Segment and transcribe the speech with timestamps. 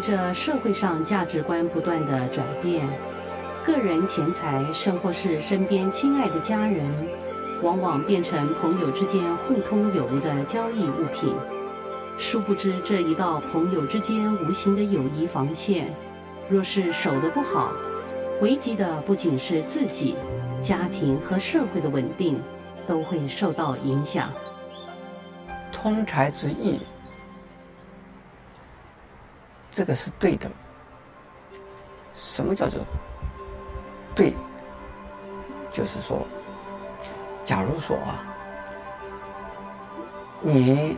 [0.00, 2.88] 随着社会上价值观不断的转变，
[3.66, 6.90] 个人钱财，甚或是身边亲爱的家人，
[7.62, 11.34] 往往变成朋友之间互通有无的交易物品。
[12.16, 15.92] 殊不知，这一道朋友之间无形的友谊防线，
[16.48, 17.70] 若是守得不好，
[18.40, 20.16] 危及的不仅是自己、
[20.62, 22.38] 家庭和社会的稳定，
[22.88, 24.30] 都会受到影响。
[25.70, 26.80] 通财之意，
[29.70, 30.50] 这个是对的。
[32.14, 32.80] 什么叫做
[34.14, 34.34] 对？
[35.72, 36.26] 就是说，
[37.44, 38.22] 假如说啊，
[40.42, 40.96] 你。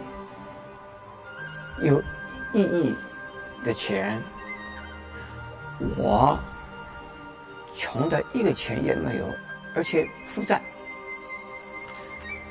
[1.83, 2.01] 有
[2.53, 2.95] 一亿
[3.65, 4.23] 的钱，
[5.97, 6.39] 我
[7.75, 9.27] 穷的一个钱也没有，
[9.75, 10.63] 而且负债，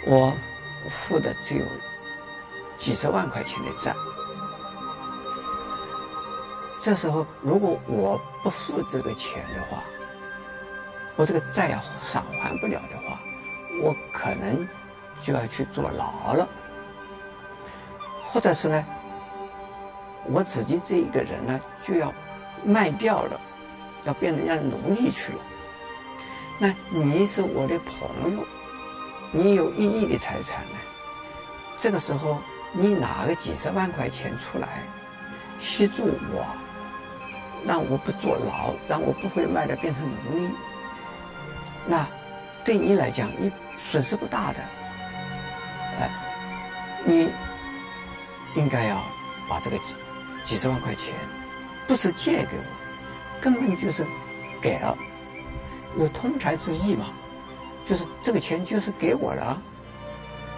[0.06, 0.34] 我
[0.90, 1.66] 负的只有
[2.78, 3.96] 几十万块钱的债。
[6.84, 9.84] 这时候，如果我不付这个钱的话，
[11.16, 13.20] 我这个债啊偿还不了的话，
[13.84, 14.68] 我可能
[15.22, 16.50] 就要去坐牢了，
[18.26, 18.84] 或者是呢？
[20.26, 22.12] 我自己这一个人呢，就要
[22.64, 23.40] 卖掉了，
[24.04, 25.40] 要变成人家的奴隶去了。
[26.60, 28.44] 那你是我的朋友，
[29.32, 30.78] 你有一亿的财产呢，
[31.78, 32.40] 这个时候
[32.72, 34.68] 你拿个几十万块钱出来
[35.60, 36.46] 协助我，
[37.66, 40.50] 让我不坐牢，让我不会卖的变成奴隶，
[41.86, 42.08] 那
[42.64, 44.60] 对你来讲你损失不大的，
[46.00, 46.10] 哎，
[47.06, 47.30] 你
[48.56, 49.02] 应该要
[49.50, 49.78] 把这个。
[49.78, 49.94] 几
[50.44, 51.14] 几十万块钱，
[51.88, 52.64] 不是借给我，
[53.40, 54.04] 根本就是
[54.60, 54.98] 给了，
[56.00, 57.06] 有通财之意嘛，
[57.86, 59.62] 就是这个钱就是给我了，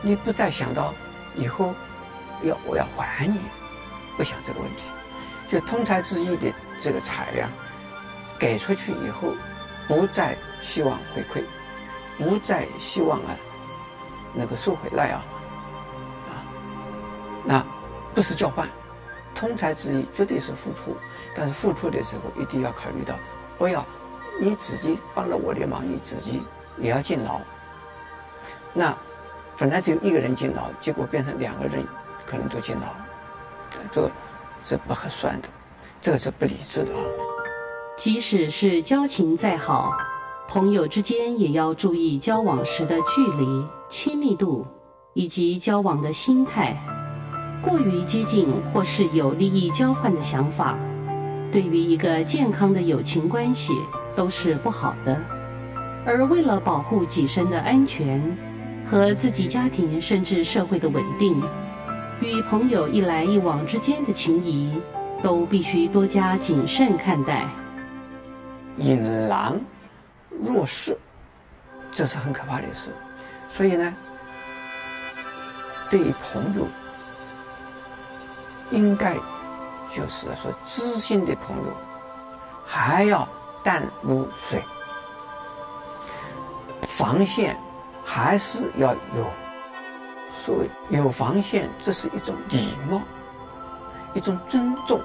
[0.01, 0.93] 你不再想到
[1.35, 1.75] 以后
[2.43, 3.37] 要我要还你，
[4.15, 4.83] 不想这个问题，
[5.49, 6.49] 就通财之意的
[6.83, 7.49] 这个财呀，
[8.37, 9.33] 给出去以后，
[9.87, 11.41] 不再希望回馈，
[12.17, 13.37] 不再希望啊
[14.33, 15.23] 那个收回来啊，
[16.27, 16.43] 啊，
[17.45, 17.65] 那
[18.13, 18.67] 不是交换。
[19.33, 20.97] 通财之意绝对是付出，
[21.33, 23.15] 但是付出的时候一定要考虑到，
[23.57, 23.85] 不要
[24.37, 26.43] 你自己帮了我的忙，你自己
[26.77, 27.39] 也要进牢。
[28.73, 28.93] 那
[29.57, 31.87] 本来只有一个人进牢，结果变成两个人
[32.25, 32.87] 可能都进牢，
[33.89, 34.11] 这个
[34.65, 35.47] 是不合算的，
[36.03, 36.91] 这是不理智的。
[37.95, 39.93] 即使是交情再好，
[40.49, 44.67] 朋友之间也要注意交往时的距离、亲密度
[45.13, 46.77] 以及交往的心态。
[47.61, 50.77] 过于接近或是有利益交换的想法，
[51.49, 53.71] 对于一个健康的友情关系
[54.13, 55.17] 都是不好的。
[56.05, 58.21] 而为了保护己身的安全
[58.85, 61.41] 和自己家庭甚至社会的稳定，
[62.19, 64.77] 与朋友一来一往之间的情谊，
[65.23, 67.49] 都必须多加谨慎看待。
[68.77, 69.59] 引狼
[70.29, 70.95] 入室，
[71.91, 72.91] 这是很可怕的事。
[73.47, 73.91] 所以呢，
[75.89, 76.67] 对于朋友。
[78.71, 79.13] 应该
[79.87, 81.71] 就是说，知心的朋友
[82.65, 83.27] 还要
[83.61, 84.63] 淡如水，
[86.87, 87.55] 防线
[88.03, 89.27] 还是要有。
[90.31, 92.99] 所谓有防线，这是一种礼貌，
[94.15, 94.99] 一种尊重。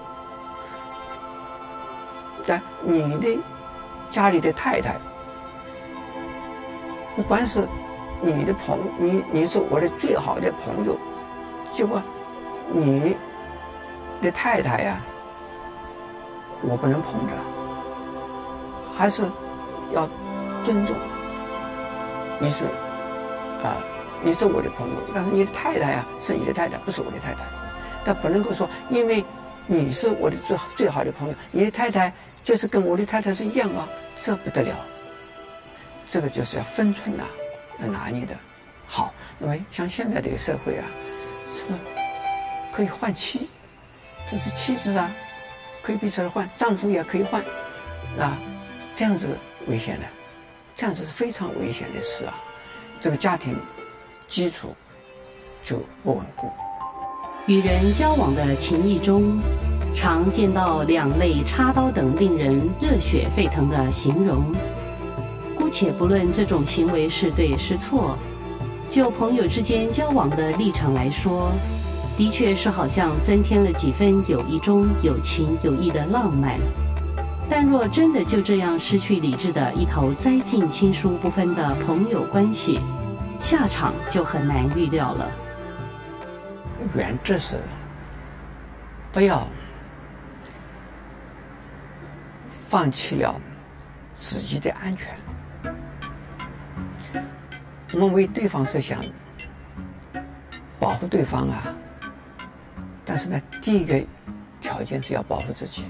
[2.49, 3.39] 但你的
[4.11, 4.97] 家里的太太，
[7.15, 7.69] 不管是
[8.21, 10.99] 你的朋，你你是我的最好的朋友，
[11.71, 12.03] 结果
[12.73, 13.17] 你。
[14.21, 15.00] 的太太呀，
[16.61, 17.33] 我不能碰着，
[18.97, 19.23] 还是
[19.93, 20.09] 要
[20.65, 20.97] 尊重。
[22.41, 22.65] 你是
[23.62, 23.79] 啊，
[24.25, 27.44] 你是我的朋友，但是你的太太呀，是你的太太，不是我的太太。
[28.05, 29.25] 但不能够说，因为
[29.69, 32.12] 你是我的最最好的朋友，你的太太
[32.49, 33.87] 就是跟我的太太是一样啊，
[34.19, 34.75] 这不得了。
[36.06, 37.23] 这个就是要分寸呐，
[37.79, 38.35] 要拿捏的
[38.87, 39.12] 好。
[39.39, 40.87] 那么像现在这个社会啊，
[41.47, 41.67] 是
[42.73, 43.50] 可以换妻。
[44.31, 45.15] 这是妻子啊，
[45.83, 47.45] 可以彼此换，丈夫也可以换，
[48.19, 48.39] 啊，
[48.94, 49.37] 这样子
[49.67, 50.06] 危险的，
[50.75, 52.33] 这样子是非常危险的事啊，
[52.99, 53.55] 这个家庭
[54.27, 54.75] 基础
[55.62, 56.51] 就不稳固。
[57.44, 59.39] 与人交往的情谊中，
[60.00, 64.45] 常见到两肋插刀等令人热血沸腾的形容。
[65.56, 68.17] 姑且不论这种行为是对是错，
[68.89, 71.50] 就朋友之间交往的立场来说。
[72.17, 76.56] 的确是好像增添了几分友谊中有情有义的浪漫，
[77.51, 82.79] 但若真的就这样失去理智的一头栽进亲疏不分的朋友关系，
[83.41, 85.29] 下场就很难预料了。
[86.94, 87.56] 原则是
[89.11, 89.44] 不要
[92.69, 93.35] 放弃了
[94.12, 95.17] 自己的安全。
[97.93, 99.03] 我们为对方设想，
[100.79, 101.75] 保护对方啊，
[103.06, 104.06] 但是呢，第一个
[104.61, 105.87] 条件是要保护自己。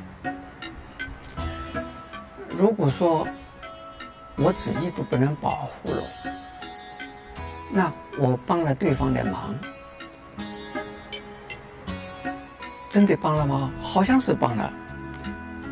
[2.49, 3.27] 如果说
[4.37, 6.03] 我自己都不能保护了，
[7.73, 9.55] 那我帮了对方的忙，
[12.89, 13.73] 真的帮了吗？
[13.83, 14.73] 好像是帮了，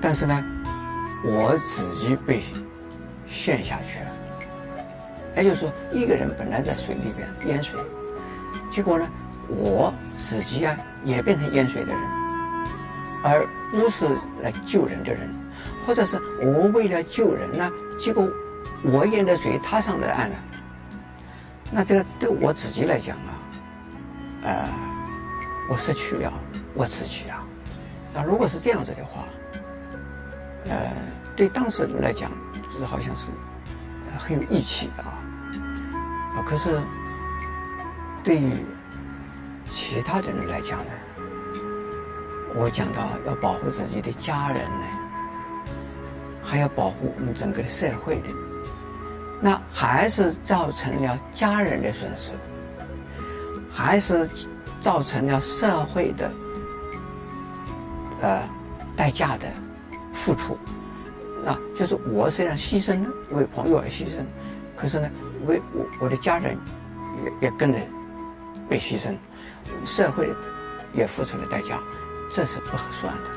[0.00, 0.44] 但是呢，
[1.25, 2.43] 我自己被
[3.27, 4.07] 陷下去了。
[5.37, 7.79] 也就是说，一个人本来在水里边淹水，
[8.71, 9.07] 结果呢，
[9.49, 10.75] 我自己啊
[11.05, 12.03] 也变成淹水的人，
[13.23, 14.07] 而不是
[14.43, 15.29] 来救人的人，
[15.87, 18.27] 或者是我为了救人呢，结果
[18.83, 20.37] 我淹的水他上的岸了。
[21.71, 23.31] 那这个对我自己来讲啊，
[24.43, 24.69] 呃，
[25.69, 26.33] 我失去了
[26.73, 27.45] 我自己啊。
[28.15, 29.25] 那如果是这样子的话，
[30.69, 30.93] 呃，
[31.35, 33.31] 对当事人来讲，就是好像是
[34.19, 35.23] 很有义气的啊。
[36.47, 36.81] 可是，
[38.23, 38.65] 对于
[39.69, 40.91] 其他的人来讲呢，
[42.55, 44.87] 我讲到要保护自己的家人呢，
[46.43, 48.29] 还要保护我们整个的社会的，
[49.41, 52.35] 那还是造成了家人的损失，
[53.71, 54.29] 还是
[54.81, 56.31] 造成了社会的
[58.21, 58.43] 呃
[58.95, 59.49] 代价的
[60.17, 60.59] 付出，
[61.45, 64.25] 那就是我虽然牺牲了，为朋友而牺牲。
[64.75, 65.11] 可是呢，
[65.47, 66.59] 为我我的家人
[67.23, 67.79] 也也跟着
[68.69, 69.15] 被牺牲，
[69.85, 70.35] 社会
[70.95, 71.79] 也付出了代价，
[72.31, 73.31] 这是不合算的。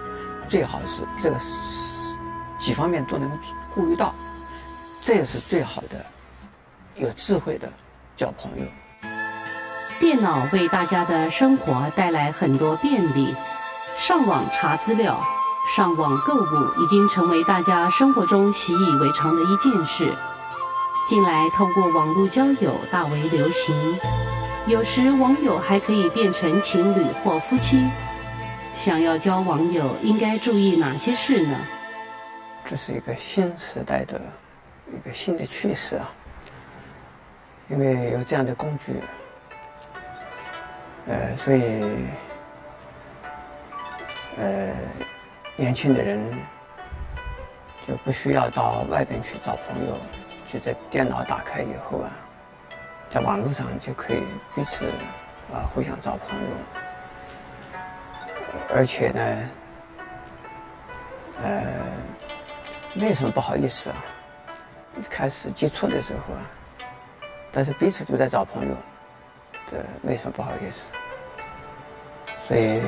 [0.47, 2.15] 最好是这个是
[2.57, 3.37] 几方面都能够
[3.73, 4.15] 顾虑到，
[5.01, 6.05] 这也是最好的，
[6.95, 7.71] 有智慧的
[8.15, 8.65] 交朋友。
[9.99, 13.35] 电脑为大家的生活带来很多便利，
[13.97, 15.21] 上网查资料、
[15.75, 20.11] 上网购物已经成为大家生活中习以为常的一件事。
[21.07, 23.99] 近来，透过网络交友大为流行，
[24.65, 27.87] 有时网友还可以变成情侣或夫妻。
[28.73, 31.55] 想要交网友，应该注意哪些事呢？
[32.65, 34.19] 这是一个新时代的
[34.87, 36.09] 一个新的趋势啊！
[37.69, 38.93] 因为有这样的工具，
[41.07, 42.07] 呃，所以，
[44.37, 44.73] 呃，
[45.59, 46.17] 年轻的人
[47.85, 49.97] 就不需要到外边去找朋友。
[50.47, 52.09] 就在电脑打开以后啊，
[53.07, 54.23] 在网络上就可以
[54.55, 54.85] 彼此
[55.53, 56.47] 啊互相找朋友，
[58.73, 59.21] 而且呢，
[61.43, 61.63] 呃，
[62.95, 63.95] 没有什么不好意思啊。
[64.99, 66.41] 一开始接触的时候啊，
[67.51, 68.75] 但是彼此都在找朋友，
[69.67, 70.89] 这没什么不好意思，
[72.47, 72.81] 所以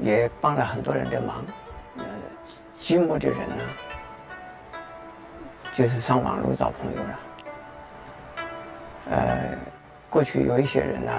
[0.00, 1.44] 也帮了很多人的忙。
[1.98, 2.04] 呃，
[2.78, 3.64] 寂寞的人呢，
[5.72, 7.20] 就是上网络找朋友了。
[9.10, 9.58] 呃，
[10.10, 11.12] 过去有一些人呢，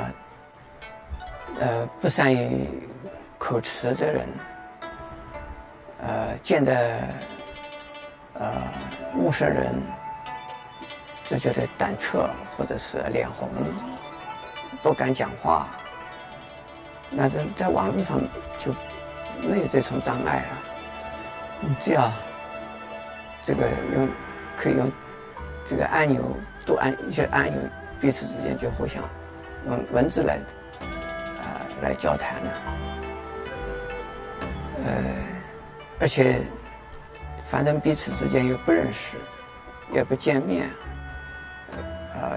[1.59, 2.67] 呃，不善于
[3.37, 4.27] 口吃的人，
[5.99, 6.99] 呃，见的
[8.33, 8.61] 呃
[9.13, 9.73] 陌生人
[11.23, 12.19] 就觉得胆怯
[12.55, 13.49] 或者是脸红，
[14.83, 15.67] 不敢讲话。
[17.09, 18.19] 那在在网络上
[18.57, 18.71] 就
[19.41, 20.57] 没有这种障碍了。
[21.61, 22.11] 你只要，
[23.41, 24.09] 这个用。
[24.59, 24.91] 可以用
[25.63, 26.35] 这个按钮，
[26.65, 27.61] 多按一些按钮，
[28.01, 29.03] 彼此之间就互相
[29.67, 30.37] 用文字来
[30.79, 32.51] 啊、呃、来交谈了。
[34.83, 34.91] 呃，
[35.99, 36.41] 而且
[37.45, 39.17] 反正彼此之间又不认识，
[39.93, 40.65] 也不见面，
[42.15, 42.33] 啊、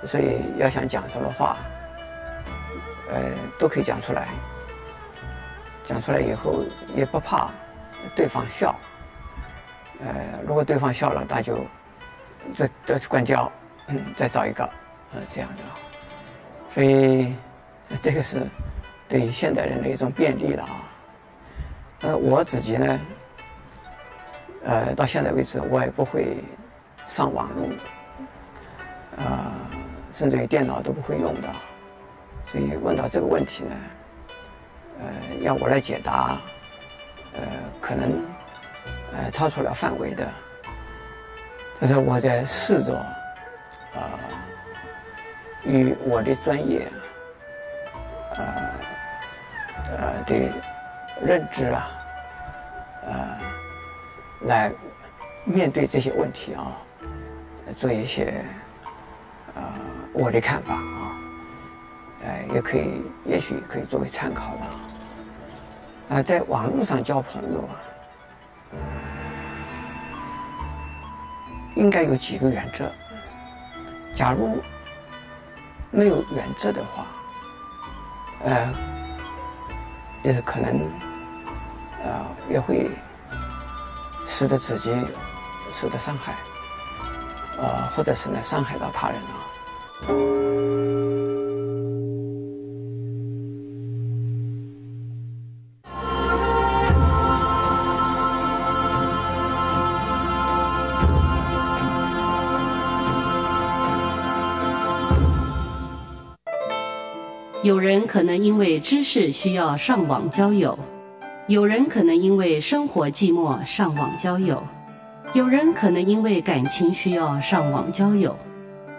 [0.00, 1.58] 呃，所以要想讲什么话，
[3.10, 4.28] 呃，都可以讲出来。
[5.84, 7.48] 讲出来以后也不怕
[8.14, 8.78] 对方笑。
[10.00, 11.64] 呃，如果对方笑了，那就
[12.54, 13.50] 再再关掉，
[13.86, 14.64] 嗯，再找一个，
[15.14, 15.62] 呃，这样子。
[16.68, 17.34] 所以
[18.00, 18.46] 这个是
[19.08, 20.82] 对现代人的一种便利了啊。
[22.02, 23.00] 呃，我自己呢，
[24.64, 26.36] 呃，到现在为止我也不会
[27.06, 29.52] 上网络，啊，
[30.12, 31.48] 甚至于电脑都不会用的。
[32.50, 33.76] 所以问到这个问题呢，
[35.00, 35.06] 呃，
[35.42, 36.38] 要我来解答，
[37.34, 37.40] 呃，
[37.80, 38.12] 可能。
[39.10, 40.28] 呃，超出了范围的，
[41.80, 43.08] 但是我在试着，啊、
[43.94, 44.08] 呃，
[45.64, 46.86] 与我的专业，
[48.36, 48.70] 呃，
[49.96, 50.52] 呃的
[51.22, 51.90] 认知啊，
[53.06, 53.38] 呃，
[54.42, 54.70] 来
[55.44, 56.70] 面对这些问题啊，
[57.74, 58.44] 做一些，
[59.54, 59.62] 呃，
[60.12, 60.74] 我的看法，
[62.24, 64.80] 哎，也可以，也许可以作为参考了。
[66.10, 67.76] 啊，在网络上交朋友啊，
[71.76, 72.90] 应该有几个原则。
[74.14, 74.60] 假如
[75.90, 77.06] 没有原则的话，
[78.44, 78.74] 呃，
[80.24, 80.80] 也是可能，
[82.04, 82.90] 啊，也会
[84.26, 84.92] 使得自己
[85.72, 86.34] 受到伤害，
[87.58, 90.37] 呃，或者是呢伤害到他人啊。
[108.18, 110.76] 可能因为知识需要上网交友，
[111.46, 114.60] 有人可能因为生活寂寞上网交友，
[115.34, 118.36] 有人可能因为感情需要上网交友。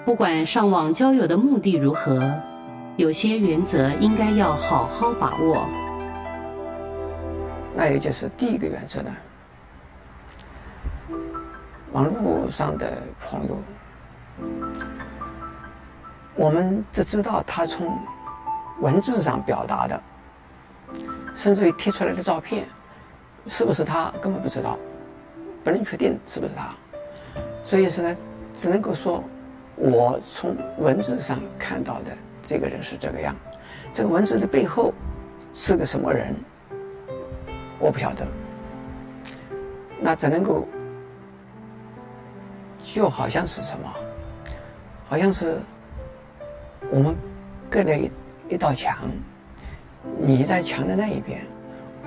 [0.05, 2.33] 不管上网交友的目的如何，
[2.95, 5.67] 有些原则应该要好好把握。
[7.75, 9.11] 那也就是第一个原则呢，
[11.91, 13.57] 网络上的朋友，
[16.38, 17.93] 我们只知道他从。
[18.81, 20.01] 文字上表达的，
[21.36, 22.65] 甚至于贴出来的照片，
[23.48, 24.79] 是不是他根本不知道，
[25.63, 26.74] 不能确定是不是他，
[27.63, 28.17] 所以说呢，
[28.53, 29.24] 只能够说，
[29.75, 33.36] 我从文字上看到的这个人是这个样，
[33.91, 34.93] 这个文字的背后
[35.53, 36.33] 是个什么人，
[37.79, 38.25] 我不晓得，
[40.00, 40.65] 那只能够，
[42.81, 43.93] 就好像是什么，
[45.09, 45.59] 好像是
[46.89, 47.13] 我们
[47.69, 48.09] 各类。
[48.50, 48.98] 一道墙，
[50.18, 51.46] 你在墙的那一边，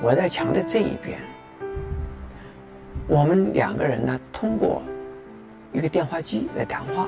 [0.03, 1.21] 我在墙的这一边。
[3.07, 4.83] 我们两个人呢，通过
[5.73, 7.07] 一个电话机来谈话。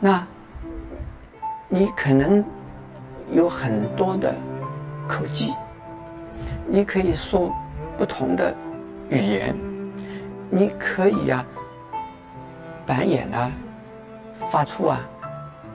[0.00, 0.26] 那，
[1.68, 2.44] 你可能
[3.30, 4.34] 有很多的
[5.06, 5.54] 口技，
[6.66, 7.54] 你可以说
[7.96, 8.52] 不同的
[9.10, 9.54] 语言，
[10.48, 11.46] 你可以、啊，
[12.84, 13.52] 扮演啊，
[14.50, 14.98] 发出啊，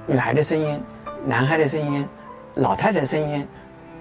[0.05, 0.81] 女孩的声音。
[1.25, 2.07] 男孩的声音，
[2.55, 3.47] 老太太的声音，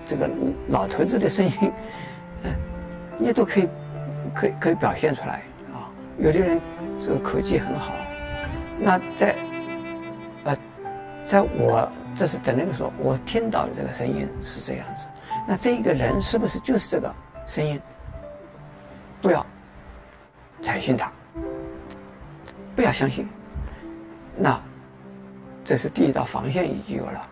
[0.04, 0.28] 这个
[0.69, 1.73] 老头子的声音，
[2.45, 2.54] 嗯，
[3.19, 3.69] 你都可以，
[4.35, 5.40] 可以可以表现出来
[5.73, 5.88] 啊。
[6.19, 6.61] 有的人
[7.00, 7.95] 这个口技很好，
[8.78, 9.35] 那在，
[10.45, 10.57] 呃，
[11.25, 15.07] 在我这是只能说，我听到的这个声音是这样子。
[15.49, 17.11] 那这一个人是不是就是这个
[17.47, 17.81] 声音？
[19.23, 19.45] 不要
[20.61, 21.11] 采信他，
[22.76, 23.26] 不要相信。
[24.37, 24.61] 那。
[25.64, 27.26] 这是第一道防线已经有了，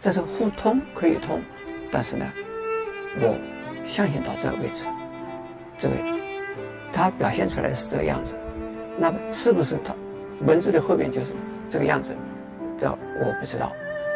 [0.00, 1.40] 这是互通可以通，
[1.92, 2.26] 但是呢，
[3.20, 3.38] 我
[3.86, 4.86] 相信到这个位置，
[5.78, 5.94] 这个
[6.92, 8.34] 他表现出来是这个样子，
[8.98, 9.94] 那么是不是他
[10.44, 11.32] 文字的后边就是
[11.68, 12.16] 这个样子？
[12.76, 13.70] 这我不知道，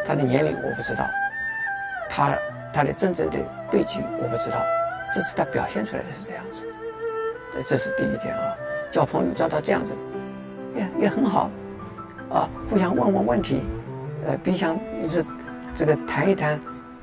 [0.05, 1.05] 他的年龄我不知道，
[2.09, 2.37] 他
[2.73, 3.37] 他的真正的
[3.71, 4.61] 背景我不知道，
[5.13, 6.65] 这是他表现出来的是这样子，
[7.65, 8.57] 这是第一点啊，
[8.91, 9.95] 交朋友交到这样子，
[10.75, 11.49] 也也很好。
[12.31, 13.61] 啊，互相问问问题，
[14.25, 14.65] 呃，彼此
[15.03, 15.25] 一直
[15.73, 16.59] 这个谈一谈，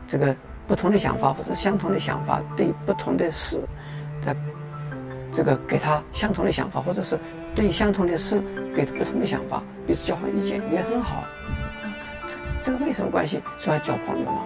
[0.07, 0.35] 这个
[0.67, 3.61] 不同的想法或者相同的想法，对不同的事，
[4.25, 4.37] 的
[5.33, 7.19] 这个给他相同的想法，或者是
[7.55, 8.43] 对相同的事
[8.75, 11.25] 给不同的想法，彼此交换意见也很好。
[12.27, 14.43] 这这个没什么关系，说来交朋友嘛，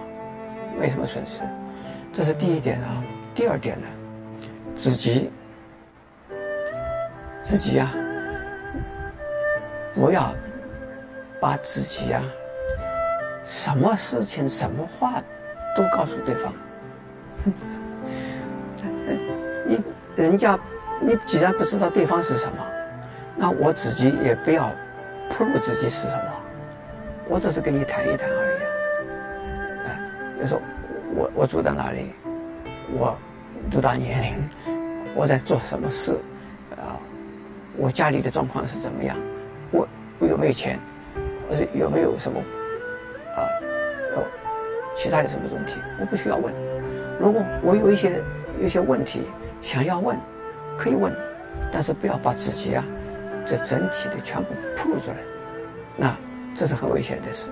[0.79, 1.41] 没什么损失。
[2.13, 3.03] 这是第一点啊。
[3.33, 3.87] 第二点呢，
[4.75, 5.29] 自己
[7.41, 7.91] 自己呀，
[9.93, 10.33] 不要。
[11.39, 12.21] 把自己、啊，
[13.43, 15.21] 什么事情、什么话，
[15.75, 16.53] 都告诉对方。
[19.67, 19.79] 你
[20.15, 20.57] 人家，
[21.01, 22.57] 你既然不知道对方是什么，
[23.35, 24.71] 那我自己也不要
[25.29, 26.23] 暴露自己是什么。
[27.27, 28.57] 我只是跟你谈一谈而已。
[29.85, 29.99] 哎，
[30.35, 30.61] 比如说
[31.15, 32.13] 我我住在哪里，
[32.93, 33.17] 我
[33.69, 34.49] 多大年龄，
[35.15, 36.19] 我在做什么事，
[36.77, 36.97] 啊，
[37.75, 39.17] 我家里的状况是怎么样，
[39.71, 39.87] 我
[40.19, 40.79] 我有没有钱？
[41.49, 42.39] 或者有没有什么
[43.35, 43.39] 啊？
[44.15, 44.23] 有
[44.95, 45.75] 其他的什么问题？
[45.99, 46.53] 我不需要问。
[47.19, 48.21] 如果我有一些
[48.59, 49.27] 一些问题
[49.61, 50.17] 想要问，
[50.77, 51.13] 可以问，
[51.71, 52.83] 但是不要把自己啊
[53.45, 55.17] 这整体的全部暴露出来，
[55.95, 56.15] 那
[56.53, 57.47] 这是很危险的事。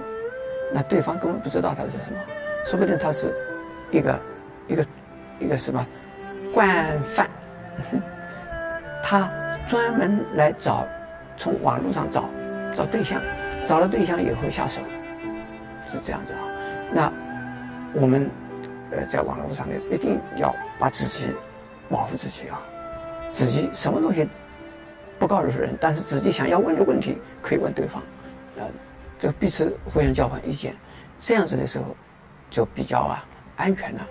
[0.73, 2.17] 那对方根本不知道他是什么，
[2.65, 3.33] 说不定他是
[3.91, 4.19] 一个
[4.67, 4.85] 一个
[5.39, 5.85] 一个什么
[6.53, 7.29] 惯犯，
[9.03, 9.29] 他
[9.69, 10.87] 专门来找
[11.37, 12.29] 从网络上找
[12.75, 13.21] 找对象。
[13.65, 14.81] 找了对象以后下手，
[15.89, 16.39] 是这样子啊。
[16.93, 17.11] 那
[17.93, 18.29] 我们
[18.91, 21.31] 呃在网络上面一定要把自己
[21.89, 22.61] 保护自己啊，
[23.31, 24.27] 自己什么东西
[25.17, 28.01] 不告诉人，但是自己想要问的问题可以问对方，
[28.57, 28.63] 呃，
[29.17, 30.75] 这个彼此互相交换意见，
[31.17, 31.85] 这样子的时候
[32.49, 34.07] 就比较啊安全了。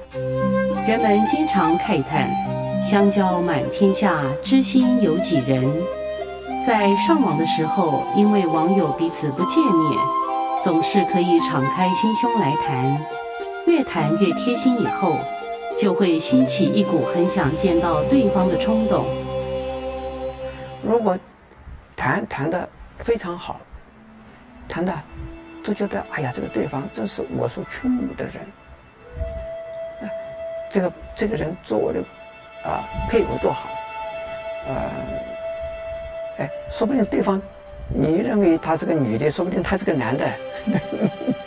[0.87, 2.29] 人们经常慨叹，
[2.83, 5.71] 相交满天下，知心有几人。
[6.67, 10.01] 在上网的时候，因为网友彼此不见面，
[10.63, 13.05] 总是可以敞开心胸来谈，
[13.67, 15.17] 越谈越贴心，以后
[15.77, 19.05] 就会兴起一股很想见到对方的冲动。
[20.83, 21.19] 如果
[21.97, 23.61] 谈谈的非常好，
[24.69, 24.93] 谈的
[25.65, 28.35] 都觉得哎呀，这个对方真是我所倾慕的人，
[30.71, 32.01] 这个这个人做我的
[32.65, 33.69] 啊配偶多好，
[34.69, 34.91] 呃，
[36.39, 37.41] 哎，说不定对方
[37.89, 40.27] 你认为他是个女的，说不定他是个男的，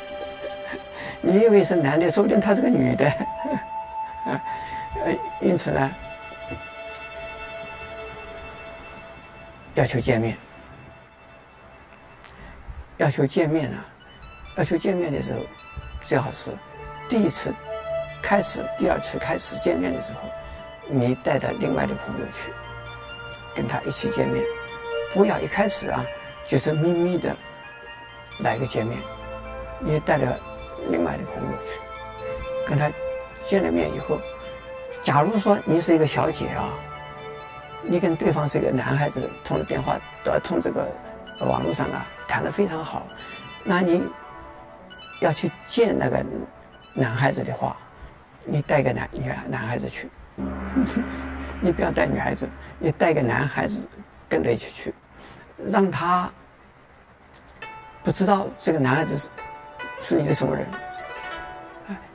[1.22, 3.12] 你以为是男的，说不定他是个女的，
[4.26, 4.40] 呃，
[5.42, 5.92] 因此呢。
[9.76, 10.38] 要求见面，
[12.96, 13.86] 要求见面啊！
[14.56, 15.40] 要求见面的时候，
[16.02, 16.50] 最好是
[17.10, 17.54] 第一次
[18.22, 20.20] 开始，第二次开始见面的时候，
[20.88, 22.54] 你带着另外的朋友去，
[23.54, 24.42] 跟他一起见面，
[25.16, 26.06] 不要一开始啊，
[26.46, 27.34] 就是秘密的
[28.40, 29.00] 来个见面，
[29.80, 30.38] 你带着
[30.90, 31.80] 另外的朋友去，
[32.68, 32.92] 跟他
[33.46, 34.20] 见了面以后，
[35.02, 36.70] 假如说你是一个小姐啊。
[37.88, 40.88] 你跟对方是一个男孩子通了电话，呃，通这个
[41.42, 43.06] 网络上啊，谈得非常好，
[43.64, 44.02] 那你
[45.22, 46.26] 要去见那个
[46.96, 47.78] 男孩子的话，
[48.44, 50.10] 你带个男女男孩子去，
[51.62, 52.50] 你不要带女孩子，
[52.80, 53.80] 你带个男孩子
[54.28, 54.92] 跟着一起去，
[55.68, 56.30] 让他
[58.04, 59.30] 不知道这个男孩子是
[60.02, 60.66] 是你的什么人，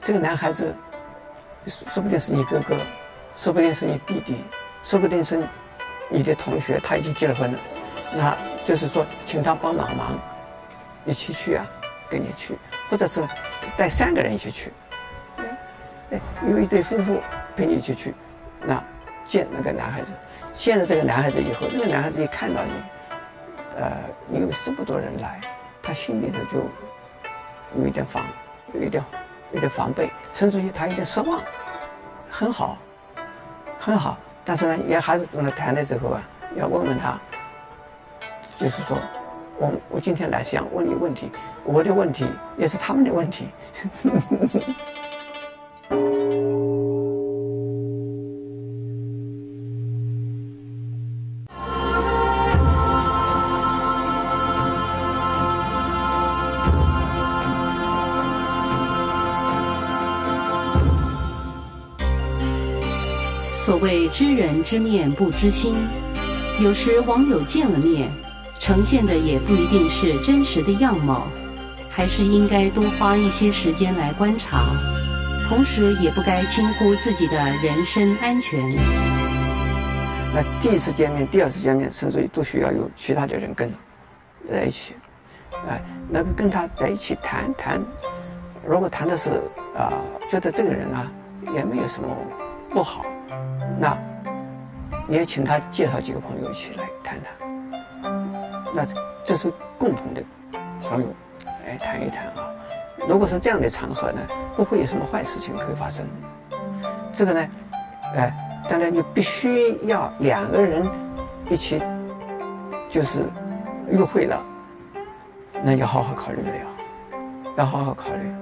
[0.00, 0.74] 这个男孩子
[1.66, 2.76] 说不定是你哥哥，
[3.36, 4.44] 说不定是你弟弟。
[4.82, 5.46] 说不定是
[6.08, 7.58] 你的同学，他已经结了婚了，
[8.14, 10.18] 那就是说，请他帮忙忙，
[11.04, 11.66] 一起去啊，
[12.08, 13.22] 跟你去，或者是
[13.76, 14.72] 带三个人一起去，
[16.12, 17.20] 哎，有一对夫妇
[17.54, 18.14] 陪你一起去，
[18.62, 18.82] 那
[19.22, 20.12] 见那个男孩子，
[20.54, 22.72] 见了这个男孩子以后，那个男孩子一看到你，
[23.80, 23.90] 呃，
[24.30, 25.40] 有这么多人来，
[25.82, 26.58] 他心里头就
[27.80, 28.22] 有一点防，
[28.74, 29.02] 有一点
[29.52, 31.40] 有点防备，甚至于他有点失望，
[32.30, 32.76] 很好，
[33.78, 34.18] 很好。
[34.44, 36.22] 但是呢，也还是跟他谈的时候啊，
[36.56, 37.18] 要问问他，
[38.56, 38.98] 就是说，
[39.56, 41.30] 我我今天来想问你问题，
[41.64, 42.26] 我的问题
[42.58, 43.48] 也是他们的问题。
[63.80, 65.74] 谓知人知面不知心，
[66.60, 68.10] 有时网友见了面，
[68.58, 71.26] 呈现的也不一定是真实的样貌，
[71.90, 74.64] 还是应该多花一些时间来观察，
[75.48, 78.60] 同时也不该轻忽自己的人身安全。
[80.34, 83.72] 那第一次见面、第二次见面，甚至都需要有其他的人跟
[84.46, 84.94] 在一起，
[85.66, 87.80] 哎，那个跟他在一起谈谈，
[88.68, 89.40] 如果谈的是
[89.74, 91.10] 啊、觉得这个人啊
[91.54, 92.08] 也没有什么
[92.68, 93.06] 不好。
[93.78, 93.96] 那，
[95.06, 97.32] 你也请他介绍几个朋友一起来谈谈。
[98.74, 98.84] 那
[99.24, 100.22] 这是共同的
[100.80, 101.06] 朋友，
[101.66, 102.52] 来谈一谈啊。
[103.08, 104.20] 如果是这样的场合呢，
[104.56, 106.06] 不会有什么坏事情可以发生。
[107.12, 107.48] 这个呢，
[108.14, 110.88] 哎，当然你必须要两个人
[111.48, 111.82] 一起，
[112.88, 113.24] 就是
[113.88, 114.44] 约会了，
[115.64, 118.32] 那要好好考虑了要，要好好考虑。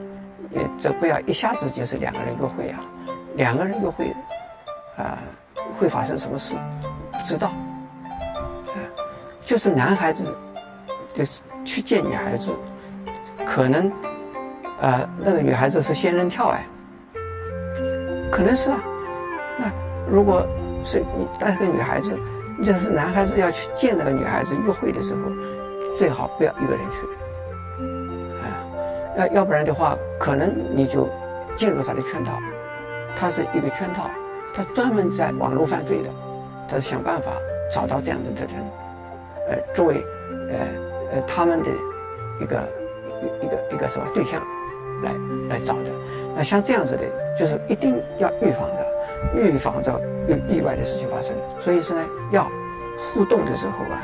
[0.51, 2.81] 也这不要一下子就是两个人约会啊，
[3.37, 4.15] 两个人约会。
[4.99, 5.19] 啊、
[5.55, 6.55] 呃，会发生什么事？
[7.13, 7.49] 不知道。
[7.49, 8.77] 啊，
[9.45, 10.25] 就是男孩子，
[11.15, 12.53] 就是去见女孩子，
[13.47, 13.91] 可能，
[14.81, 16.67] 呃，那个女孩子是仙人跳哎，
[18.31, 18.79] 可能是啊。
[19.57, 19.71] 那
[20.11, 20.47] 如果
[20.85, 22.19] 是你带个女孩子，
[22.63, 25.21] 就是男孩子要去见那个女孩子约会的时候，
[25.97, 27.07] 最好不要一个人去。
[28.43, 28.47] 啊，
[29.17, 31.09] 要要不然的话，可能你就
[31.57, 32.33] 进入他的圈套，
[33.17, 34.11] 他是一个圈套。
[34.55, 36.11] 他专门在网络犯罪的，
[36.69, 37.33] 他是想办法
[37.71, 38.55] 找到这样子的人，
[39.49, 40.05] 呃，作为
[40.51, 40.59] 呃
[41.13, 41.71] 呃他们的
[42.41, 42.69] 一个
[43.43, 44.43] 一个一个什么对象
[45.03, 45.13] 来
[45.51, 45.91] 来找的。
[46.37, 47.03] 那像这样子的，
[47.37, 48.87] 就是一定要预防的，
[49.35, 51.35] 预防着有意外的事情发生。
[51.61, 52.49] 所以说呢，要
[52.97, 54.03] 互动的时候啊，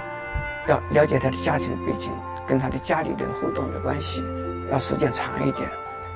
[0.67, 2.11] 要了解他的家庭背景，
[2.47, 4.25] 跟他的家里的互动的关系，
[4.71, 5.69] 要时间长一点，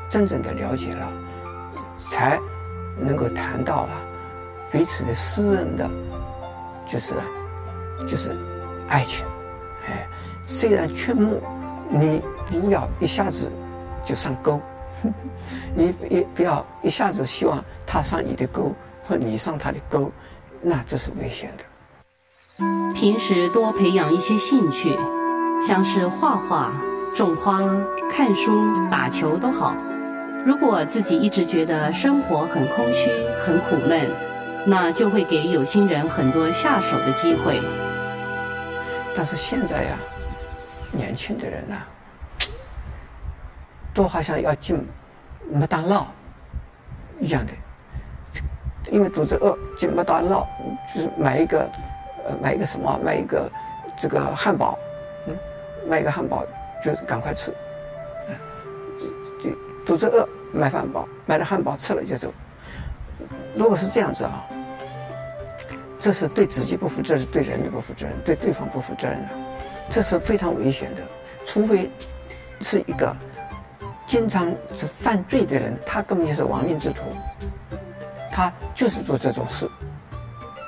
[0.08, 1.12] 真正的了解了，
[1.96, 2.38] 才
[2.96, 3.90] 能够谈到啊。
[4.70, 5.88] 彼此的私人的，
[6.86, 7.14] 就是，
[8.06, 8.36] 就是
[8.88, 9.26] 爱情，
[9.86, 10.06] 哎，
[10.44, 11.40] 虽然劝募，
[11.90, 13.50] 你不要一下子
[14.04, 14.60] 就上钩，
[15.74, 18.74] 你也不要一下子希望他上你的钩，
[19.06, 20.10] 或你上他的钩，
[20.60, 22.64] 那这是危险的。
[22.94, 24.98] 平时多培养一些兴趣，
[25.66, 26.72] 像是画画、
[27.14, 27.60] 种花、
[28.10, 29.74] 看书、打球都好。
[30.44, 33.10] 如果自己一直觉得生活很空虚、
[33.44, 34.10] 很苦闷，
[34.70, 37.62] 那就会给有心人很多下手的机会。
[39.14, 39.96] 但是现在呀，
[40.92, 41.76] 年轻的人呐、
[43.94, 44.86] 都好像要进
[45.50, 46.06] 麦当劳
[47.18, 47.52] 一样的，
[48.92, 50.46] 因为肚子饿，进麦当劳
[50.94, 51.60] 就是买一个，
[52.26, 53.50] 呃，买一个什么，买一个
[53.96, 54.78] 这个汉堡，
[55.26, 55.34] 嗯，
[55.88, 56.44] 买一个汉堡
[56.84, 57.54] 就赶快吃，
[59.00, 60.28] 就就肚子饿。
[60.52, 62.32] 买汉堡，买了汉堡吃了就走。
[63.54, 64.44] 如果是这样子啊，
[66.08, 69.28] 这是对自己不负责任，对人民不负责任，对对方不负责任的，
[69.90, 71.02] 这是非常危险的。
[71.44, 71.90] 除非
[72.62, 73.14] 是一个
[74.06, 77.02] 经常是犯罪的人，他根本就是亡命之徒，
[78.32, 79.68] 他就是做这种事。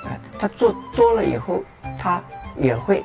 [0.05, 1.63] 哎，他做多了以后，
[1.99, 2.23] 他
[2.59, 3.03] 也会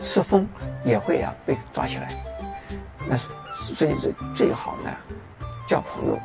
[0.00, 0.48] 失风，
[0.82, 2.08] 也会啊被抓起来。
[3.06, 3.18] 那
[3.52, 4.90] 所以是最好呢。
[5.68, 6.18] 交朋友，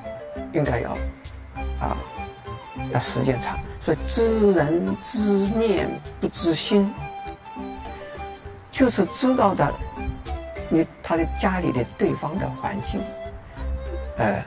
[0.54, 0.92] 应该要
[1.82, 1.98] 啊，
[2.94, 3.60] 要时间长。
[3.82, 5.89] 所以知人知面
[6.20, 6.94] 不知心，
[8.72, 9.74] 就是知道的
[10.70, 13.02] 你他的家里的对方的环境，
[14.17, 14.44] 呃，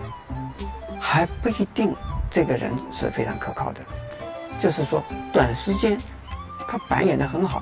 [1.01, 1.95] 还不一定
[2.31, 3.81] 这个人是非常可靠的。
[4.61, 5.99] 就是说，短时间
[6.69, 7.61] 他扮演的很好，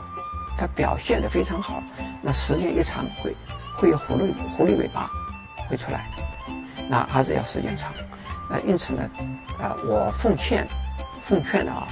[0.59, 1.83] 他表现的非常好，
[2.21, 3.35] 那时间一长会
[3.77, 5.11] 会有狐狸狐狸尾巴
[5.71, 6.05] 会出来。
[6.91, 7.91] 那还是要时间长，
[8.51, 9.11] 那因此呢，
[9.59, 10.69] 啊，我奉劝，
[11.23, 11.87] 奉劝啊，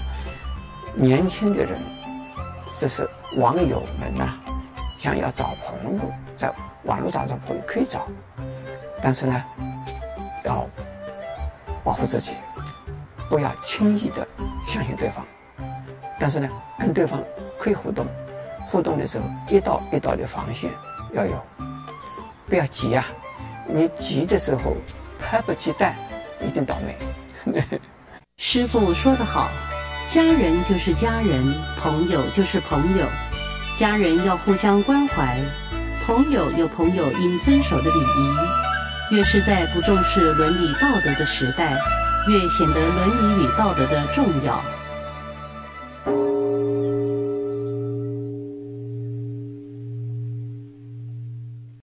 [0.95, 1.81] 年轻的人，
[2.77, 4.35] 这是网友们呐，
[4.99, 8.09] 想要找朋友，在网络上找朋友可以找，
[9.01, 9.45] 但是呢，
[10.45, 10.67] 要
[11.85, 12.33] 保护自己，
[13.29, 14.27] 不要轻易的
[14.67, 15.25] 相信对方，
[16.19, 17.21] 但是呢，跟对方
[17.59, 18.05] 可以互动，
[18.69, 20.71] 互动的时候一道一道的防线
[21.13, 21.41] 要有，
[22.49, 23.05] 不要急呀。
[23.69, 24.75] 你急的时候，
[25.21, 25.95] 迫不及待，
[26.45, 27.65] 一定倒霉。
[28.53, 29.49] 师傅说得好，
[30.09, 33.07] 家人就是家人，朋友就是朋友。
[33.79, 35.39] 家人要互相关怀，
[36.05, 39.15] 朋友有朋友应遵守的礼仪。
[39.15, 41.79] 越是在不重视伦理道德的时代，
[42.27, 44.61] 越显得伦理与道德的重要。